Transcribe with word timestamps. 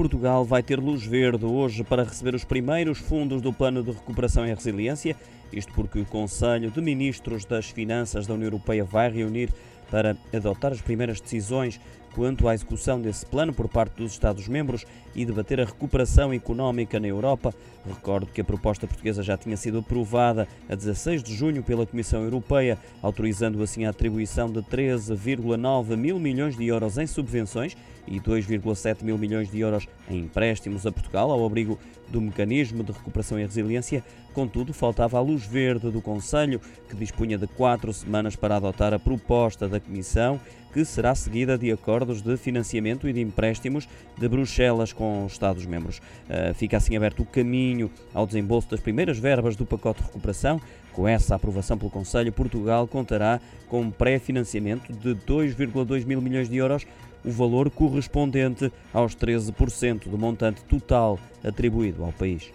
Portugal 0.00 0.46
vai 0.46 0.62
ter 0.62 0.80
luz 0.80 1.04
verde 1.04 1.44
hoje 1.44 1.84
para 1.84 2.04
receber 2.04 2.34
os 2.34 2.42
primeiros 2.42 2.98
fundos 2.98 3.42
do 3.42 3.52
Plano 3.52 3.82
de 3.82 3.90
Recuperação 3.90 4.46
e 4.46 4.54
Resiliência. 4.54 5.14
Isto 5.52 5.74
porque 5.74 6.00
o 6.00 6.06
Conselho 6.06 6.70
de 6.70 6.80
Ministros 6.80 7.44
das 7.44 7.68
Finanças 7.68 8.26
da 8.26 8.32
União 8.32 8.46
Europeia 8.46 8.82
vai 8.82 9.10
reunir 9.10 9.50
para 9.90 10.16
adotar 10.32 10.72
as 10.72 10.80
primeiras 10.80 11.20
decisões 11.20 11.78
quanto 12.14 12.48
à 12.48 12.54
execução 12.54 12.98
desse 12.98 13.26
plano 13.26 13.52
por 13.52 13.68
parte 13.68 13.94
dos 13.96 14.12
Estados-membros 14.12 14.86
e 15.14 15.26
debater 15.26 15.60
a 15.60 15.64
recuperação 15.64 16.32
económica 16.32 16.98
na 16.98 17.06
Europa. 17.06 17.52
Recordo 17.86 18.32
que 18.32 18.40
a 18.40 18.44
proposta 18.44 18.86
portuguesa 18.86 19.22
já 19.22 19.36
tinha 19.36 19.56
sido 19.56 19.78
aprovada 19.78 20.48
a 20.68 20.74
16 20.74 21.22
de 21.22 21.34
junho 21.34 21.62
pela 21.62 21.86
Comissão 21.86 22.22
Europeia, 22.22 22.78
autorizando 23.02 23.62
assim 23.62 23.84
a 23.84 23.90
atribuição 23.90 24.50
de 24.50 24.60
13,9 24.62 25.94
mil 25.94 26.18
milhões 26.18 26.56
de 26.56 26.66
euros 26.66 26.96
em 26.96 27.06
subvenções 27.06 27.76
e 28.06 28.20
2,7 28.20 29.02
mil 29.02 29.16
milhões 29.18 29.50
de 29.50 29.60
euros 29.60 29.86
em 30.08 30.20
empréstimos 30.20 30.86
a 30.86 30.92
Portugal, 30.92 31.30
ao 31.30 31.44
abrigo 31.44 31.78
do 32.08 32.20
Mecanismo 32.20 32.82
de 32.82 32.92
Recuperação 32.92 33.38
e 33.38 33.42
Resiliência. 33.42 34.04
Contudo, 34.32 34.72
faltava 34.72 35.18
a 35.18 35.20
luz 35.20 35.44
verde 35.44 35.90
do 35.90 36.00
Conselho, 36.00 36.60
que 36.88 36.96
dispunha 36.96 37.38
de 37.38 37.46
quatro 37.46 37.92
semanas 37.92 38.36
para 38.36 38.56
adotar 38.56 38.92
a 38.92 38.98
proposta 38.98 39.68
da 39.68 39.80
Comissão, 39.80 40.40
que 40.72 40.84
será 40.84 41.14
seguida 41.14 41.58
de 41.58 41.70
acordos 41.72 42.22
de 42.22 42.36
financiamento 42.36 43.08
e 43.08 43.12
de 43.12 43.20
empréstimos 43.20 43.88
de 44.16 44.28
Bruxelas 44.28 44.92
com 44.92 45.24
os 45.24 45.32
Estados-membros. 45.32 46.00
Ah, 46.28 46.54
fica 46.54 46.76
assim 46.76 46.96
aberto 46.96 47.20
o 47.20 47.26
caminho 47.26 47.90
ao 48.14 48.26
desembolso 48.26 48.70
das 48.70 48.80
primeiras 48.80 49.18
verbas 49.18 49.56
do 49.56 49.66
pacote 49.66 50.00
de 50.00 50.06
recuperação. 50.06 50.60
Com 50.92 51.06
essa 51.06 51.34
aprovação 51.34 51.78
pelo 51.78 51.90
Conselho, 51.90 52.32
Portugal 52.32 52.86
contará 52.86 53.40
com 53.68 53.80
um 53.80 53.90
pré-financiamento 53.90 54.92
de 54.92 55.14
2,2 55.14 56.04
mil 56.04 56.20
milhões 56.20 56.48
de 56.48 56.56
euros 56.56 56.86
o 57.24 57.30
valor 57.30 57.70
correspondente 57.70 58.72
aos 58.92 59.14
13% 59.14 60.08
do 60.08 60.18
montante 60.18 60.62
total 60.64 61.18
atribuído 61.44 62.04
ao 62.04 62.12
país. 62.12 62.50